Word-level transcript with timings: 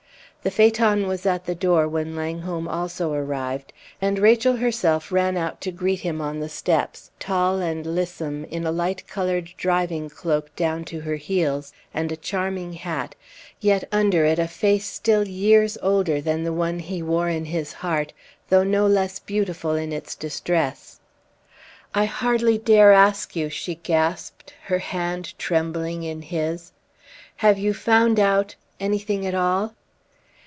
The 0.43 0.49
phaeton 0.49 1.05
was 1.05 1.27
at 1.27 1.45
the 1.45 1.53
door 1.53 1.87
when 1.87 2.15
Langholm 2.15 2.67
also 2.67 3.13
arrived, 3.13 3.73
and 4.01 4.17
Rachel 4.17 4.55
herself 4.55 5.11
ran 5.11 5.37
out 5.37 5.61
to 5.61 5.71
greet 5.71 5.99
him 5.99 6.19
on 6.19 6.39
the 6.39 6.49
steps 6.49 7.11
tall 7.19 7.59
and 7.59 7.85
lissome, 7.85 8.45
in 8.45 8.65
a 8.65 8.71
light 8.71 9.05
colored 9.07 9.51
driving 9.55 10.09
cloak 10.09 10.55
down 10.55 10.83
to 10.85 11.01
her 11.01 11.17
heels, 11.17 11.73
and 11.93 12.11
a 12.11 12.15
charming 12.17 12.73
hat 12.73 13.13
yet 13.59 13.83
under 13.91 14.25
it 14.25 14.39
a 14.39 14.47
face 14.47 14.87
still 14.87 15.27
years 15.27 15.77
older 15.83 16.19
than 16.19 16.41
the 16.43 16.51
one 16.53 16.79
he 16.79 17.03
wore 17.03 17.29
in 17.29 17.45
his 17.45 17.71
heart, 17.73 18.11
though 18.49 18.63
no 18.63 18.87
less 18.87 19.19
beautiful 19.19 19.75
in 19.75 19.93
its 19.93 20.15
distress. 20.15 20.99
"I 21.93 22.05
hardly 22.05 22.57
dare 22.57 22.93
ask 22.93 23.35
you!" 23.35 23.49
she 23.51 23.75
gasped, 23.75 24.55
her 24.63 24.79
hand 24.79 25.37
trembling 25.37 26.01
in 26.01 26.23
his. 26.23 26.71
"Have 27.35 27.59
you 27.59 27.75
found 27.75 28.19
out 28.19 28.55
anything 28.79 29.23
at 29.27 29.35
all?" 29.35 29.75